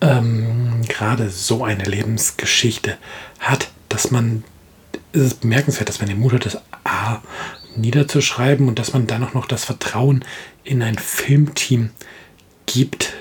ähm, 0.00 0.82
gerade 0.88 1.30
so 1.30 1.64
eine 1.64 1.84
Lebensgeschichte 1.84 2.96
hat, 3.38 3.70
dass 3.88 4.10
man, 4.10 4.44
ist 5.12 5.22
es 5.22 5.34
bemerkenswert, 5.34 5.88
dass 5.88 6.00
man 6.00 6.08
den 6.08 6.20
Mut 6.20 6.32
hat, 6.32 6.46
das 6.46 6.58
A 6.84 7.20
niederzuschreiben 7.76 8.68
und 8.68 8.78
dass 8.78 8.92
man 8.92 9.06
dann 9.06 9.24
auch 9.24 9.34
noch 9.34 9.46
das 9.46 9.64
Vertrauen 9.64 10.24
in 10.64 10.82
ein 10.82 10.98
Filmteam 10.98 11.90
gibt, 12.66 13.12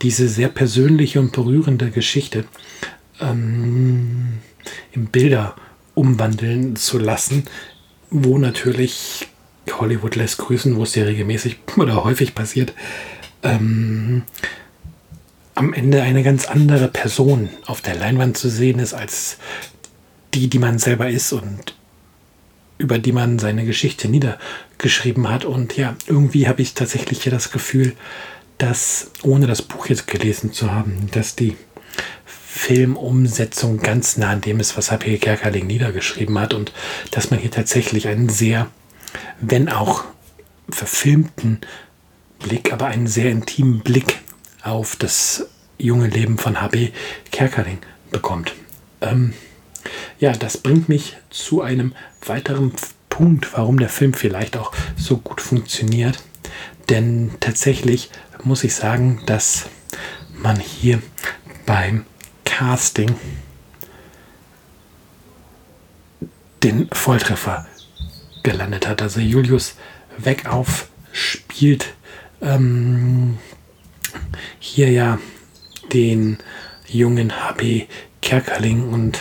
diese 0.00 0.28
sehr 0.28 0.48
persönliche 0.48 1.20
und 1.20 1.32
berührende 1.32 1.90
Geschichte 1.90 2.44
ähm, 3.20 4.38
in 4.92 5.06
Bilder 5.06 5.54
umwandeln 5.94 6.76
zu 6.76 6.98
lassen, 6.98 7.44
wo 8.12 8.38
natürlich 8.38 9.26
Hollywood 9.70 10.16
lässt 10.16 10.38
grüßen, 10.38 10.76
wo 10.76 10.84
es 10.84 10.94
ja 10.94 11.04
regelmäßig 11.04 11.58
oder 11.76 12.04
häufig 12.04 12.34
passiert, 12.34 12.72
ähm, 13.42 14.22
am 15.54 15.72
Ende 15.72 16.02
eine 16.02 16.22
ganz 16.22 16.46
andere 16.46 16.88
Person 16.88 17.50
auf 17.66 17.80
der 17.80 17.96
Leinwand 17.96 18.36
zu 18.36 18.48
sehen 18.48 18.78
ist 18.78 18.94
als 18.94 19.38
die, 20.34 20.48
die 20.48 20.58
man 20.58 20.78
selber 20.78 21.10
ist 21.10 21.32
und 21.32 21.74
über 22.78 22.98
die 22.98 23.12
man 23.12 23.38
seine 23.38 23.64
Geschichte 23.64 24.08
niedergeschrieben 24.08 25.28
hat. 25.28 25.44
Und 25.44 25.76
ja, 25.76 25.94
irgendwie 26.06 26.48
habe 26.48 26.62
ich 26.62 26.74
tatsächlich 26.74 27.22
hier 27.22 27.32
das 27.32 27.50
Gefühl, 27.50 27.92
dass, 28.58 29.10
ohne 29.22 29.46
das 29.46 29.62
Buch 29.62 29.86
jetzt 29.86 30.06
gelesen 30.06 30.52
zu 30.52 30.72
haben, 30.72 31.08
dass 31.12 31.36
die 31.36 31.56
Filmumsetzung 32.54 33.78
ganz 33.78 34.18
nah 34.18 34.28
an 34.28 34.42
dem 34.42 34.60
ist, 34.60 34.76
was 34.76 34.92
H.P. 34.92 35.16
Kerkeling 35.16 35.66
niedergeschrieben 35.66 36.38
hat 36.38 36.52
und 36.52 36.70
dass 37.10 37.30
man 37.30 37.40
hier 37.40 37.50
tatsächlich 37.50 38.08
einen 38.08 38.28
sehr, 38.28 38.68
wenn 39.40 39.70
auch 39.70 40.04
verfilmten 40.68 41.62
Blick, 42.40 42.70
aber 42.70 42.86
einen 42.86 43.06
sehr 43.06 43.30
intimen 43.30 43.80
Blick 43.80 44.20
auf 44.62 44.96
das 44.96 45.46
junge 45.78 46.08
Leben 46.08 46.36
von 46.36 46.60
H.P. 46.60 46.92
Kerkeling 47.32 47.78
bekommt. 48.10 48.52
Ähm, 49.00 49.32
ja, 50.20 50.32
das 50.32 50.58
bringt 50.58 50.90
mich 50.90 51.16
zu 51.30 51.62
einem 51.62 51.94
weiteren 52.24 52.72
Punkt, 53.08 53.48
warum 53.54 53.78
der 53.78 53.88
Film 53.88 54.12
vielleicht 54.12 54.58
auch 54.58 54.72
so 54.96 55.16
gut 55.16 55.40
funktioniert. 55.40 56.22
Denn 56.90 57.30
tatsächlich 57.40 58.10
muss 58.44 58.62
ich 58.62 58.74
sagen, 58.74 59.22
dass 59.24 59.70
man 60.34 60.60
hier 60.60 61.02
beim 61.64 62.04
Casting 62.62 63.16
den 66.62 66.88
Volltreffer 66.92 67.66
gelandet 68.44 68.86
hat. 68.86 69.02
Also 69.02 69.18
Julius 69.18 69.74
Weckauf 70.16 70.88
spielt 71.10 71.94
ähm, 72.40 73.38
hier 74.60 74.92
ja 74.92 75.18
den 75.92 76.38
jungen 76.86 77.32
HP 77.44 77.88
Kerkerling 78.20 78.90
und 78.90 79.18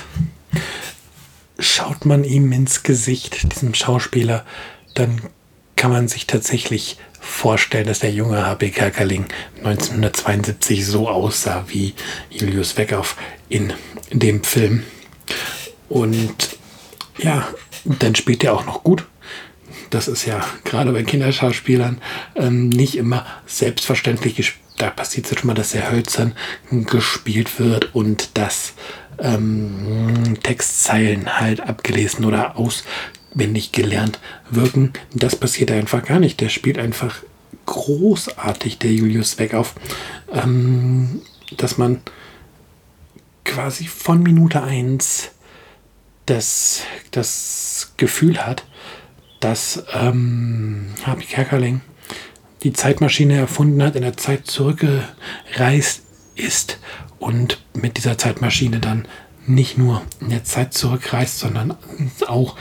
schaut 1.58 2.06
man 2.06 2.24
ihm 2.24 2.52
ins 2.52 2.84
Gesicht, 2.84 3.56
diesem 3.56 3.74
Schauspieler, 3.74 4.46
dann 4.94 5.20
kann 5.76 5.92
man 5.92 6.08
sich 6.08 6.28
tatsächlich 6.28 7.00
vorstellen, 7.22 7.88
dass 7.88 8.00
der 8.00 8.12
junge 8.12 8.46
H.B. 8.46 8.72
Kerkerling 8.72 9.26
1972 9.58 10.86
so 10.86 11.08
aussah 11.08 11.64
wie 11.68 11.94
Julius 12.30 12.78
Weckow 12.78 13.16
in 13.48 13.74
dem 14.12 14.44
Film. 14.44 14.84
Und 15.88 16.58
ja, 17.18 17.48
dann 17.86 18.16
spielt 18.16 18.44
er 18.44 18.54
auch 18.54 18.66
noch 18.66 18.84
gut. 18.84 19.06
Das 19.92 20.08
ist 20.08 20.26
ja 20.26 20.46
gerade 20.64 20.92
bei 20.92 21.04
Kinderschauspielern 21.04 22.02
ähm, 22.36 22.70
nicht 22.70 22.98
immer 22.98 23.26
selbstverständlich. 23.46 24.54
Da 24.78 24.90
passiert 24.90 25.32
es 25.32 25.40
schon 25.40 25.48
mal, 25.48 25.54
dass 25.54 25.76
er 25.76 25.92
hölzern 25.92 26.34
gespielt 26.72 27.60
wird 27.60 27.94
und 27.94 28.38
dass 28.38 28.74
ähm, 29.20 30.38
Textzeilen 30.42 31.40
halt 31.40 31.62
abgelesen 31.62 32.26
oder 32.26 32.58
auswendig 33.32 33.72
gelernt 33.72 34.20
wirken. 34.50 34.94
Das 35.14 35.36
passiert 35.36 35.72
einfach 35.72 36.04
gar 36.04 36.20
nicht. 36.20 36.42
Der 36.42 36.50
spielt 36.50 36.78
einfach 36.78 37.24
großartig, 37.66 38.80
der 38.80 38.92
Julius 38.92 39.40
Weg 39.40 39.54
auf, 39.54 39.76
ähm, 40.32 41.22
dass 41.58 41.78
man 41.78 42.02
quasi 43.46 43.86
von 43.86 44.22
Minute 44.22 44.64
1 44.64 45.32
das, 46.26 46.84
das 47.12 47.94
Gefühl 47.98 48.46
hat, 48.46 48.66
dass 49.40 49.84
ähm, 49.94 50.88
Harvey 51.04 51.26
Kerkeling 51.26 51.82
die 52.64 52.74
Zeitmaschine 52.74 53.38
erfunden 53.38 53.82
hat, 53.82 53.96
in 53.96 54.04
der 54.04 54.18
Zeit 54.18 54.46
zurückgereist 54.46 56.04
ist 56.36 56.80
und 57.20 57.64
mit 57.74 57.98
dieser 57.98 58.18
Zeitmaschine 58.18 58.80
dann 58.80 59.08
nicht 59.48 59.78
nur 59.78 60.04
in 60.20 60.30
der 60.30 60.44
Zeit 60.44 60.74
zurückreist, 60.74 61.40
sondern 61.40 61.76
auch 62.28 62.56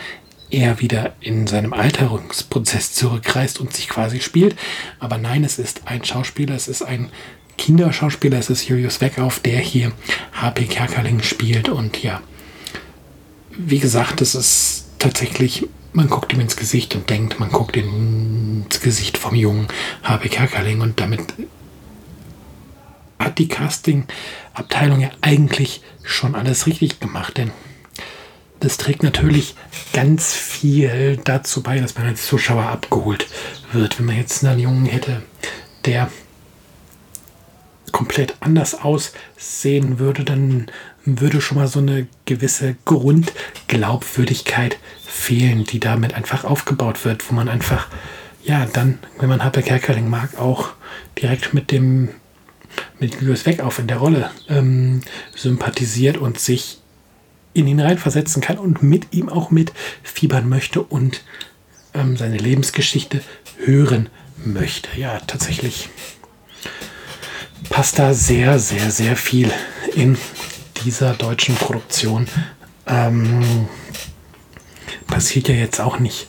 er 0.51 0.81
wieder 0.81 1.15
in 1.21 1.47
seinem 1.47 1.73
Alterungsprozess 1.73 2.93
zurückreist 2.93 3.61
und 3.61 3.73
sich 3.73 3.89
quasi 3.89 4.21
spielt. 4.21 4.57
Aber 4.99 5.19
nein, 5.19 5.45
es 5.45 5.59
ist 5.59 5.83
ein 5.87 6.05
Schauspieler, 6.05 6.55
es 6.55 6.69
ist 6.69 6.83
ein 6.83 7.11
Kinderschauspieler, 7.59 8.39
es 8.39 8.51
ist 8.51 8.69
Julius 8.69 9.01
Weckauf, 9.01 9.41
der 9.41 9.59
hier 9.59 9.93
HP 10.33 10.65
Kerkerling 10.65 11.23
spielt. 11.23 11.69
Und 11.69 12.03
ja, 12.03 12.21
wie 13.51 13.79
gesagt, 13.79 14.21
es 14.21 14.35
ist 14.35 14.87
tatsächlich, 14.99 15.67
man 15.93 16.09
guckt 16.09 16.33
ihm 16.33 16.41
ins 16.41 16.57
Gesicht 16.57 16.95
und 16.95 17.11
denkt, 17.11 17.39
man 17.39 17.51
guckt 17.51 17.77
ins 17.77 18.81
Gesicht 18.81 19.19
vom 19.19 19.35
jungen 19.35 19.69
HP 20.03 20.29
Kerkerling 20.29 20.81
und 20.81 21.01
damit 21.01 21.35
hat 23.19 23.39
die 23.39 23.49
Casting-Abteilung 23.49 25.01
ja 25.01 25.11
eigentlich 25.21 25.83
schon 26.03 26.35
alles 26.35 26.67
richtig 26.67 27.01
gemacht, 27.01 27.37
denn 27.37 27.51
das 28.61 28.77
trägt 28.77 29.03
natürlich 29.03 29.55
ganz 29.93 30.35
viel 30.35 31.19
dazu 31.25 31.63
bei, 31.63 31.81
dass 31.81 31.97
man 31.97 32.07
als 32.07 32.27
Zuschauer 32.27 32.65
abgeholt 32.65 33.27
wird. 33.73 33.99
Wenn 33.99 34.07
man 34.07 34.17
jetzt 34.17 34.45
einen 34.45 34.61
Jungen 34.61 34.87
hätte, 34.87 35.23
der 35.87 36.11
komplett 37.91 38.37
anders 38.41 38.75
aussehen 38.75 39.99
würde, 39.99 40.25
dann 40.25 40.71
würde 41.05 41.41
schon 41.41 41.59
mal 41.59 41.67
so 41.67 41.81
eine 41.81 42.07
gewisse 42.27 42.77
Grundglaubwürdigkeit 42.85 44.79
fehlen, 45.07 45.65
die 45.65 45.81
damit 45.81 46.15
einfach 46.15 46.45
aufgebaut 46.45 47.05
wird, 47.05 47.29
wo 47.31 47.35
man 47.35 47.49
einfach, 47.49 47.89
ja, 48.45 48.67
dann, 48.67 48.99
wenn 49.19 49.29
man 49.29 49.43
Happe 49.43 49.63
Kerkeling 49.63 50.09
mag, 50.09 50.39
auch 50.39 50.71
direkt 51.21 51.55
mit 51.55 51.71
dem 51.71 52.11
mit 53.01 53.21
Julius 53.21 53.47
Weckauf 53.47 53.81
in 53.81 53.89
der 53.89 53.97
Rolle 53.97 54.31
ähm, 54.49 55.01
sympathisiert 55.35 56.17
und 56.17 56.39
sich 56.39 56.80
in 57.53 57.67
ihn 57.67 57.81
reinversetzen 57.81 58.43
kann 58.43 58.59
und 58.59 58.83
mit 58.83 59.13
ihm 59.13 59.29
auch 59.29 59.51
mitfiebern 59.51 60.49
möchte 60.49 60.83
und 60.83 61.25
ähm, 61.95 62.17
seine 62.17 62.39
Lebensgeschichte 62.39 63.23
hören 63.65 64.09
möchte. 64.45 64.89
Ja, 64.99 65.19
tatsächlich 65.27 65.89
passt 67.69 67.99
da 67.99 68.15
sehr, 68.15 68.59
sehr, 68.59 68.91
sehr 68.91 69.17
viel 69.17 69.51
in 69.95 70.17
dieser 70.85 71.15
deutschen 71.15 71.55
Produktion. 71.57 72.27
Ähm, 72.87 73.69
passiert 75.07 75.49
ja 75.49 75.55
jetzt 75.55 75.81
auch 75.81 75.99
nicht 75.99 76.29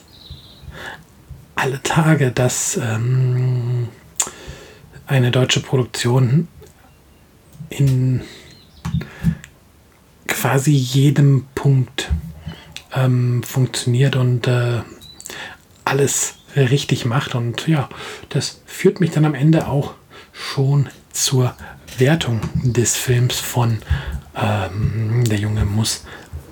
alle 1.54 1.82
Tage, 1.82 2.32
dass 2.32 2.76
ähm, 2.76 3.88
eine 5.06 5.30
deutsche 5.30 5.60
Produktion 5.60 6.48
in 7.70 8.22
quasi 10.42 10.72
jedem 10.72 11.46
Punkt 11.54 12.10
ähm, 12.92 13.44
funktioniert 13.44 14.16
und 14.16 14.48
äh, 14.48 14.80
alles 15.84 16.34
richtig 16.56 17.04
macht. 17.04 17.36
Und 17.36 17.68
ja, 17.68 17.88
das 18.28 18.60
führt 18.66 18.98
mich 18.98 19.12
dann 19.12 19.24
am 19.24 19.34
Ende 19.34 19.68
auch 19.68 19.94
schon 20.32 20.88
zur 21.12 21.54
Wertung 21.96 22.40
des 22.54 22.96
Films 22.96 23.38
von 23.38 23.82
ähm, 24.34 25.22
Der 25.26 25.38
Junge 25.38 25.64
muss 25.64 26.06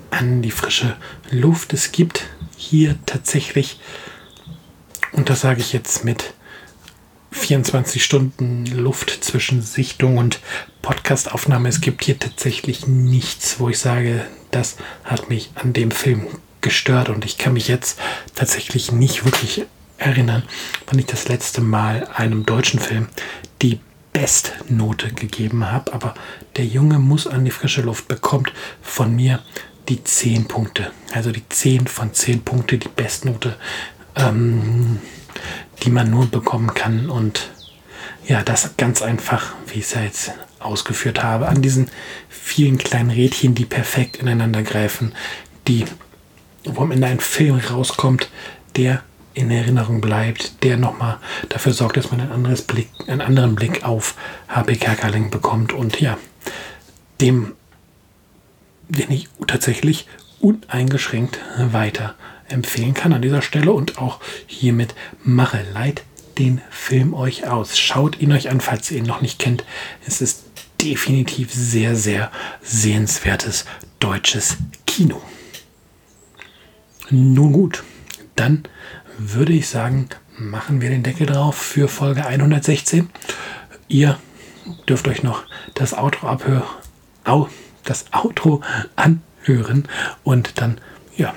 an 0.09 0.41
die 0.41 0.51
frische 0.51 0.95
Luft. 1.29 1.73
Es 1.73 1.91
gibt 1.91 2.23
hier 2.55 2.95
tatsächlich, 3.05 3.81
und 5.11 5.29
das 5.29 5.41
sage 5.41 5.59
ich 5.59 5.73
jetzt 5.73 6.05
mit 6.05 6.33
24 7.51 8.01
Stunden 8.01 8.65
Luft 8.65 9.25
zwischen 9.25 9.61
Sichtung 9.61 10.17
und 10.17 10.39
Podcastaufnahme. 10.81 11.67
Es 11.67 11.81
gibt 11.81 12.05
hier 12.05 12.17
tatsächlich 12.17 12.87
nichts, 12.87 13.59
wo 13.59 13.67
ich 13.67 13.77
sage, 13.77 14.25
das 14.51 14.77
hat 15.03 15.29
mich 15.29 15.51
an 15.55 15.73
dem 15.73 15.91
Film 15.91 16.27
gestört 16.61 17.09
und 17.09 17.25
ich 17.25 17.37
kann 17.37 17.51
mich 17.51 17.67
jetzt 17.67 17.99
tatsächlich 18.35 18.93
nicht 18.93 19.25
wirklich 19.25 19.65
erinnern, 19.97 20.43
wann 20.87 20.99
ich 20.99 21.07
das 21.07 21.27
letzte 21.27 21.59
Mal 21.59 22.07
einem 22.15 22.45
deutschen 22.45 22.79
Film 22.79 23.09
die 23.61 23.81
Bestnote 24.13 25.11
gegeben 25.11 25.69
habe. 25.69 25.91
Aber 25.91 26.13
der 26.55 26.65
Junge 26.65 26.99
muss 26.99 27.27
an 27.27 27.43
die 27.43 27.51
frische 27.51 27.81
Luft 27.81 28.07
bekommt 28.07 28.53
von 28.81 29.13
mir 29.13 29.41
die 29.89 30.01
10 30.01 30.47
Punkte. 30.47 30.93
Also 31.11 31.33
die 31.33 31.43
10 31.49 31.87
von 31.87 32.13
10 32.13 32.43
Punkte, 32.43 32.77
die 32.77 32.87
Bestnote. 32.87 33.57
Ähm, 34.15 34.99
die 35.83 35.89
man 35.89 36.09
nur 36.09 36.27
bekommen 36.27 36.73
kann. 36.73 37.09
Und 37.09 37.49
ja, 38.27 38.43
das 38.43 38.77
ganz 38.77 39.01
einfach, 39.01 39.53
wie 39.67 39.79
ich 39.79 39.85
es 39.85 39.93
ja 39.93 40.01
jetzt 40.01 40.31
ausgeführt 40.59 41.23
habe, 41.23 41.47
an 41.47 41.61
diesen 41.61 41.89
vielen 42.29 42.77
kleinen 42.77 43.09
Rädchen, 43.09 43.55
die 43.55 43.65
perfekt 43.65 44.17
ineinander 44.17 44.63
greifen, 44.63 45.13
die, 45.67 45.85
wo 46.65 46.81
am 46.81 46.91
Ende 46.91 47.07
ein 47.07 47.19
Film 47.19 47.57
rauskommt, 47.57 48.29
der 48.75 49.03
in 49.33 49.49
Erinnerung 49.49 50.01
bleibt, 50.01 50.63
der 50.63 50.77
nochmal 50.77 51.17
dafür 51.49 51.73
sorgt, 51.73 51.97
dass 51.97 52.11
man 52.11 52.19
ein 52.21 52.31
anderes 52.31 52.63
Blick, 52.63 52.89
einen 53.07 53.21
anderen 53.21 53.55
Blick 53.55 53.83
auf 53.83 54.15
H.P. 54.49 54.75
Kerkeling 54.75 55.31
bekommt 55.31 55.73
und 55.73 56.01
ja, 56.01 56.17
dem, 57.21 57.53
den 58.89 59.11
ich 59.11 59.29
tatsächlich 59.47 60.07
uneingeschränkt 60.41 61.39
weiter 61.57 62.15
empfehlen 62.51 62.93
kann 62.93 63.13
an 63.13 63.21
dieser 63.21 63.41
Stelle 63.41 63.71
und 63.71 63.97
auch 63.97 64.19
hiermit 64.47 64.95
mache 65.23 65.65
leid 65.73 66.03
den 66.37 66.61
Film 66.69 67.13
euch 67.13 67.47
aus. 67.47 67.77
Schaut 67.77 68.19
ihn 68.19 68.31
euch 68.31 68.49
an, 68.49 68.61
falls 68.61 68.89
ihr 68.91 68.97
ihn 68.97 69.05
noch 69.05 69.21
nicht 69.21 69.39
kennt. 69.39 69.65
Es 70.07 70.21
ist 70.21 70.43
definitiv 70.81 71.53
sehr, 71.53 71.95
sehr 71.95 72.31
sehenswertes 72.61 73.65
deutsches 73.99 74.57
Kino. 74.87 75.21
Nun 77.09 77.51
gut, 77.51 77.83
dann 78.35 78.63
würde 79.17 79.53
ich 79.53 79.67
sagen, 79.67 80.09
machen 80.37 80.81
wir 80.81 80.89
den 80.89 81.03
Deckel 81.03 81.27
drauf 81.27 81.55
für 81.55 81.87
Folge 81.87 82.25
116. 82.25 83.09
Ihr 83.87 84.17
dürft 84.87 85.07
euch 85.07 85.21
noch 85.21 85.43
das 85.73 85.93
Outro 85.93 86.27
abhören, 86.27 86.63
au, 87.25 87.49
das 87.83 88.05
Outro 88.13 88.61
anhören 88.95 89.87
und 90.23 90.59
dann 90.61 90.79
ja, 91.17 91.33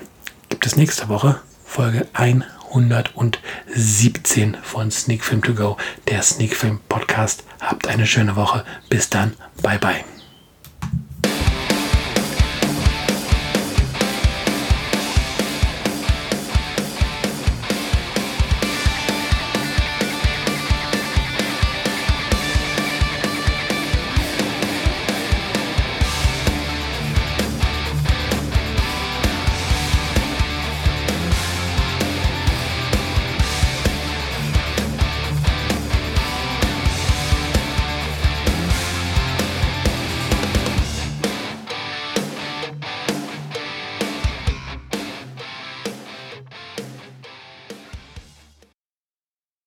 gibt 0.54 0.66
es 0.66 0.76
nächste 0.76 1.08
Woche 1.08 1.40
Folge 1.64 2.06
117 2.12 4.56
von 4.62 4.92
Sneak 4.92 5.24
Film 5.24 5.42
To 5.42 5.52
Go, 5.52 5.76
der 6.08 6.22
Sneak 6.22 6.54
Film 6.54 6.78
Podcast. 6.88 7.42
Habt 7.60 7.88
eine 7.88 8.06
schöne 8.06 8.36
Woche. 8.36 8.64
Bis 8.88 9.10
dann. 9.10 9.32
Bye 9.62 9.80
bye. 9.80 10.04